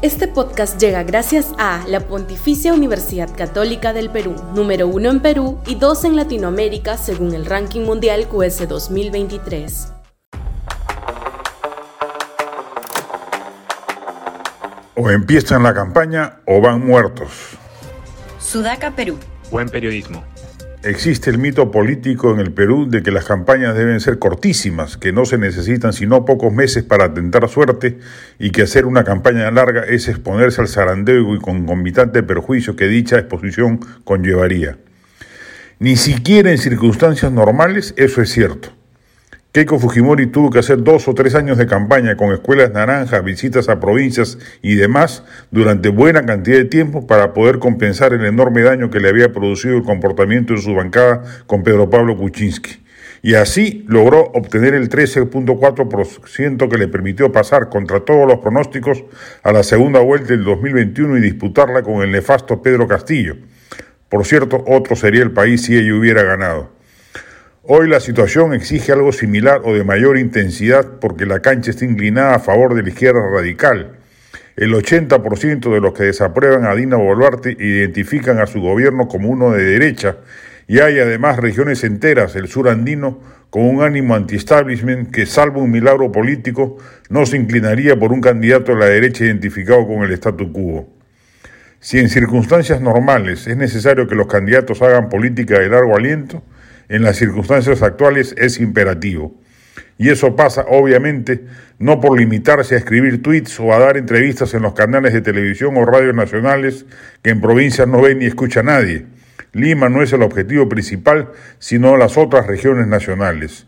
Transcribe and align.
Este 0.00 0.28
podcast 0.28 0.80
llega 0.80 1.02
gracias 1.02 1.52
a 1.58 1.84
la 1.88 1.98
Pontificia 1.98 2.72
Universidad 2.72 3.34
Católica 3.36 3.92
del 3.92 4.10
Perú, 4.10 4.36
número 4.54 4.86
uno 4.86 5.10
en 5.10 5.18
Perú 5.18 5.58
y 5.66 5.74
dos 5.74 6.04
en 6.04 6.14
Latinoamérica 6.14 6.96
según 6.96 7.34
el 7.34 7.44
ranking 7.44 7.80
mundial 7.80 8.28
QS 8.28 8.68
2023. 8.68 9.92
O 14.94 15.10
empiezan 15.10 15.64
la 15.64 15.74
campaña 15.74 16.42
o 16.46 16.60
van 16.60 16.86
muertos. 16.86 17.58
Sudaca, 18.38 18.92
Perú. 18.92 19.18
Buen 19.50 19.68
periodismo. 19.68 20.22
Existe 20.84 21.28
el 21.28 21.38
mito 21.38 21.72
político 21.72 22.32
en 22.32 22.38
el 22.38 22.52
Perú 22.52 22.88
de 22.88 23.02
que 23.02 23.10
las 23.10 23.24
campañas 23.24 23.74
deben 23.74 23.98
ser 23.98 24.20
cortísimas, 24.20 24.96
que 24.96 25.12
no 25.12 25.24
se 25.24 25.36
necesitan 25.36 25.92
sino 25.92 26.24
pocos 26.24 26.52
meses 26.52 26.84
para 26.84 27.12
tentar 27.12 27.48
suerte 27.48 27.98
y 28.38 28.50
que 28.50 28.62
hacer 28.62 28.86
una 28.86 29.02
campaña 29.02 29.50
larga 29.50 29.82
es 29.82 30.06
exponerse 30.06 30.60
al 30.60 30.68
zarandeo 30.68 31.34
y 31.34 31.40
concomitante 31.40 32.22
perjuicio 32.22 32.76
que 32.76 32.86
dicha 32.86 33.18
exposición 33.18 33.80
conllevaría. 34.04 34.78
Ni 35.80 35.96
siquiera 35.96 36.52
en 36.52 36.58
circunstancias 36.58 37.32
normales 37.32 37.92
eso 37.96 38.22
es 38.22 38.30
cierto. 38.30 38.77
Keiko 39.58 39.80
Fujimori 39.80 40.28
tuvo 40.28 40.50
que 40.50 40.60
hacer 40.60 40.84
dos 40.84 41.08
o 41.08 41.14
tres 41.14 41.34
años 41.34 41.58
de 41.58 41.66
campaña 41.66 42.16
con 42.16 42.32
escuelas 42.32 42.70
naranjas, 42.70 43.24
visitas 43.24 43.68
a 43.68 43.80
provincias 43.80 44.38
y 44.62 44.76
demás 44.76 45.24
durante 45.50 45.88
buena 45.88 46.24
cantidad 46.24 46.58
de 46.58 46.64
tiempo 46.64 47.08
para 47.08 47.34
poder 47.34 47.58
compensar 47.58 48.12
el 48.12 48.24
enorme 48.24 48.62
daño 48.62 48.88
que 48.88 49.00
le 49.00 49.08
había 49.08 49.32
producido 49.32 49.76
el 49.76 49.82
comportamiento 49.82 50.54
de 50.54 50.60
su 50.60 50.76
bancada 50.76 51.24
con 51.48 51.64
Pedro 51.64 51.90
Pablo 51.90 52.16
Kuczynski. 52.16 52.84
Y 53.20 53.34
así 53.34 53.84
logró 53.88 54.30
obtener 54.32 54.74
el 54.74 54.88
13.4% 54.88 56.68
que 56.68 56.78
le 56.78 56.86
permitió 56.86 57.32
pasar 57.32 57.68
contra 57.68 57.98
todos 57.98 58.28
los 58.28 58.38
pronósticos 58.38 59.02
a 59.42 59.50
la 59.50 59.64
segunda 59.64 59.98
vuelta 59.98 60.28
del 60.28 60.44
2021 60.44 61.18
y 61.18 61.20
disputarla 61.20 61.82
con 61.82 62.02
el 62.02 62.12
nefasto 62.12 62.62
Pedro 62.62 62.86
Castillo. 62.86 63.34
Por 64.08 64.24
cierto, 64.24 64.62
otro 64.68 64.94
sería 64.94 65.24
el 65.24 65.32
país 65.32 65.62
si 65.62 65.76
ella 65.76 65.96
hubiera 65.96 66.22
ganado. 66.22 66.77
Hoy 67.70 67.86
la 67.86 68.00
situación 68.00 68.54
exige 68.54 68.92
algo 68.92 69.12
similar 69.12 69.60
o 69.62 69.74
de 69.74 69.84
mayor 69.84 70.16
intensidad 70.16 70.86
porque 71.02 71.26
la 71.26 71.40
cancha 71.40 71.70
está 71.70 71.84
inclinada 71.84 72.36
a 72.36 72.38
favor 72.38 72.74
de 72.74 72.82
la 72.82 72.88
izquierda 72.88 73.20
radical. 73.30 73.98
El 74.56 74.72
80% 74.72 75.70
de 75.70 75.78
los 75.78 75.92
que 75.92 76.04
desaprueban 76.04 76.64
a 76.64 76.74
Dina 76.74 76.96
Boluarte 76.96 77.54
identifican 77.58 78.38
a 78.38 78.46
su 78.46 78.62
gobierno 78.62 79.06
como 79.06 79.28
uno 79.28 79.50
de 79.50 79.64
derecha 79.64 80.16
y 80.66 80.78
hay 80.78 80.98
además 80.98 81.36
regiones 81.36 81.84
enteras, 81.84 82.36
el 82.36 82.48
sur 82.48 82.70
andino, 82.70 83.20
con 83.50 83.64
un 83.64 83.82
ánimo 83.82 84.14
anti-establishment 84.14 85.10
que, 85.10 85.26
salvo 85.26 85.60
un 85.60 85.70
milagro 85.70 86.10
político, 86.10 86.78
no 87.10 87.26
se 87.26 87.36
inclinaría 87.36 87.98
por 87.98 88.12
un 88.12 88.22
candidato 88.22 88.72
de 88.72 88.78
la 88.78 88.86
derecha 88.86 89.26
identificado 89.26 89.86
con 89.86 90.04
el 90.04 90.12
statu 90.12 90.50
quo. 90.54 90.88
Si 91.80 91.98
en 91.98 92.08
circunstancias 92.08 92.80
normales 92.80 93.46
es 93.46 93.58
necesario 93.58 94.08
que 94.08 94.14
los 94.14 94.26
candidatos 94.26 94.80
hagan 94.80 95.10
política 95.10 95.58
de 95.58 95.68
largo 95.68 95.94
aliento, 95.94 96.42
en 96.88 97.02
las 97.02 97.16
circunstancias 97.16 97.82
actuales 97.82 98.34
es 98.38 98.60
imperativo. 98.60 99.34
Y 99.98 100.10
eso 100.10 100.36
pasa, 100.36 100.64
obviamente, 100.68 101.44
no 101.78 102.00
por 102.00 102.18
limitarse 102.18 102.74
a 102.74 102.78
escribir 102.78 103.22
tweets 103.22 103.58
o 103.60 103.72
a 103.72 103.78
dar 103.78 103.96
entrevistas 103.96 104.54
en 104.54 104.62
los 104.62 104.74
canales 104.74 105.12
de 105.12 105.20
televisión 105.20 105.76
o 105.76 105.84
radios 105.84 106.14
nacionales 106.14 106.86
que 107.22 107.30
en 107.30 107.40
provincias 107.40 107.88
no 107.88 108.00
ve 108.00 108.14
ni 108.14 108.26
escucha 108.26 108.62
nadie. 108.62 109.06
Lima 109.52 109.88
no 109.88 110.02
es 110.02 110.12
el 110.12 110.22
objetivo 110.22 110.68
principal, 110.68 111.32
sino 111.58 111.96
las 111.96 112.16
otras 112.16 112.46
regiones 112.46 112.86
nacionales. 112.86 113.66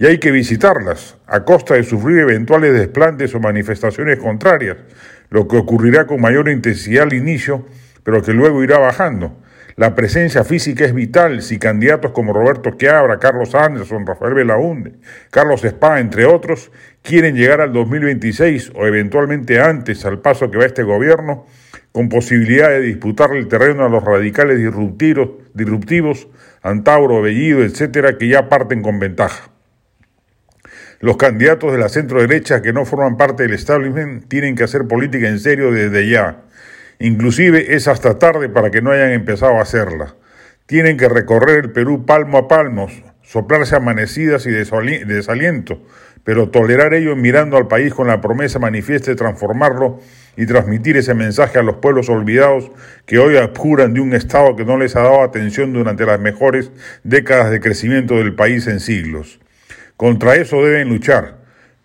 Y 0.00 0.06
hay 0.06 0.18
que 0.18 0.30
visitarlas, 0.30 1.16
a 1.26 1.44
costa 1.44 1.74
de 1.74 1.84
sufrir 1.84 2.18
eventuales 2.18 2.72
desplantes 2.72 3.34
o 3.34 3.40
manifestaciones 3.40 4.18
contrarias, 4.18 4.76
lo 5.30 5.46
que 5.46 5.56
ocurrirá 5.56 6.06
con 6.06 6.20
mayor 6.20 6.48
intensidad 6.48 7.04
al 7.04 7.12
inicio, 7.12 7.66
pero 8.02 8.22
que 8.22 8.32
luego 8.32 8.62
irá 8.62 8.78
bajando 8.78 9.36
la 9.78 9.94
presencia 9.94 10.42
física 10.42 10.84
es 10.84 10.92
vital 10.92 11.40
si 11.40 11.56
candidatos 11.56 12.10
como 12.10 12.32
Roberto 12.32 12.76
Quiabra, 12.76 13.20
Carlos 13.20 13.54
Anderson, 13.54 14.04
Rafael 14.04 14.34
Belaunde, 14.34 14.94
Carlos 15.30 15.64
Spa, 15.64 16.00
entre 16.00 16.26
otros, 16.26 16.72
quieren 17.00 17.36
llegar 17.36 17.60
al 17.60 17.72
2026 17.72 18.72
o 18.74 18.88
eventualmente 18.88 19.60
antes 19.60 20.04
al 20.04 20.18
paso 20.18 20.50
que 20.50 20.58
va 20.58 20.66
este 20.66 20.82
gobierno, 20.82 21.46
con 21.92 22.08
posibilidad 22.08 22.70
de 22.70 22.80
disputarle 22.80 23.38
el 23.38 23.46
terreno 23.46 23.84
a 23.84 23.88
los 23.88 24.02
radicales 24.02 24.58
disruptivos, 24.58 25.30
disruptivos 25.54 26.26
Antauro, 26.60 27.22
Bellido, 27.22 27.62
etcétera, 27.62 28.18
que 28.18 28.26
ya 28.26 28.48
parten 28.48 28.82
con 28.82 28.98
ventaja. 28.98 29.48
Los 30.98 31.16
candidatos 31.18 31.70
de 31.70 31.78
la 31.78 31.88
centro 31.88 32.20
derecha 32.20 32.62
que 32.62 32.72
no 32.72 32.84
forman 32.84 33.16
parte 33.16 33.44
del 33.44 33.54
establishment 33.54 34.26
tienen 34.26 34.56
que 34.56 34.64
hacer 34.64 34.88
política 34.88 35.28
en 35.28 35.38
serio 35.38 35.70
desde 35.70 36.08
ya 36.08 36.48
Inclusive 37.00 37.76
es 37.76 37.86
hasta 37.86 38.18
tarde 38.18 38.48
para 38.48 38.70
que 38.70 38.82
no 38.82 38.90
hayan 38.90 39.12
empezado 39.12 39.58
a 39.58 39.62
hacerla. 39.62 40.16
Tienen 40.66 40.96
que 40.96 41.08
recorrer 41.08 41.64
el 41.64 41.70
Perú 41.70 42.04
palmo 42.04 42.38
a 42.38 42.48
palmo, 42.48 42.88
soplarse 43.22 43.76
amanecidas 43.76 44.46
y 44.46 44.50
desaliento, 44.50 45.80
pero 46.24 46.50
tolerar 46.50 46.94
ello 46.94 47.14
mirando 47.14 47.56
al 47.56 47.68
país 47.68 47.94
con 47.94 48.08
la 48.08 48.20
promesa 48.20 48.58
manifiesta 48.58 49.12
de 49.12 49.16
transformarlo 49.16 50.00
y 50.36 50.46
transmitir 50.46 50.96
ese 50.96 51.14
mensaje 51.14 51.58
a 51.58 51.62
los 51.62 51.76
pueblos 51.76 52.08
olvidados 52.08 52.70
que 53.06 53.18
hoy 53.18 53.36
abjuran 53.36 53.94
de 53.94 54.00
un 54.00 54.12
Estado 54.12 54.56
que 54.56 54.64
no 54.64 54.76
les 54.76 54.96
ha 54.96 55.02
dado 55.02 55.22
atención 55.22 55.72
durante 55.72 56.04
las 56.04 56.20
mejores 56.20 56.72
décadas 57.04 57.50
de 57.50 57.60
crecimiento 57.60 58.16
del 58.16 58.34
país 58.34 58.66
en 58.66 58.80
siglos. 58.80 59.40
Contra 59.96 60.36
eso 60.36 60.64
deben 60.64 60.88
luchar, 60.88 61.37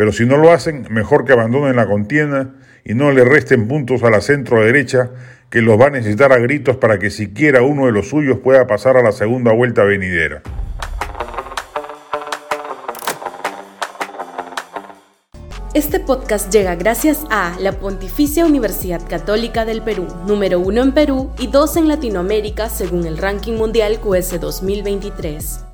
pero 0.00 0.12
si 0.12 0.24
no 0.24 0.38
lo 0.38 0.50
hacen, 0.50 0.86
mejor 0.88 1.26
que 1.26 1.34
abandonen 1.34 1.76
la 1.76 1.84
contienda 1.84 2.54
y 2.86 2.94
no 2.94 3.12
le 3.12 3.22
resten 3.22 3.68
puntos 3.68 4.02
a 4.02 4.08
la 4.08 4.22
centro 4.22 4.64
derecha 4.64 5.10
que 5.50 5.60
los 5.60 5.78
va 5.78 5.88
a 5.88 5.90
necesitar 5.90 6.32
a 6.32 6.38
gritos 6.38 6.78
para 6.78 6.98
que 6.98 7.10
siquiera 7.10 7.60
uno 7.60 7.84
de 7.84 7.92
los 7.92 8.08
suyos 8.08 8.38
pueda 8.38 8.66
pasar 8.66 8.96
a 8.96 9.02
la 9.02 9.12
segunda 9.12 9.52
vuelta 9.52 9.84
venidera. 9.84 10.40
Este 15.74 16.00
podcast 16.00 16.50
llega 16.50 16.76
gracias 16.76 17.26
a 17.28 17.54
la 17.60 17.72
Pontificia 17.72 18.46
Universidad 18.46 19.06
Católica 19.06 19.66
del 19.66 19.82
Perú, 19.82 20.06
número 20.26 20.60
uno 20.60 20.80
en 20.80 20.92
Perú 20.92 21.30
y 21.38 21.48
dos 21.48 21.76
en 21.76 21.88
Latinoamérica 21.88 22.70
según 22.70 23.04
el 23.04 23.18
ranking 23.18 23.58
mundial 23.58 24.00
QS 24.00 24.40
2023. 24.40 25.69